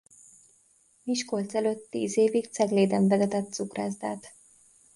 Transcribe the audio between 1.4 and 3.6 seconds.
előtt tíz évig Cegléden vezetett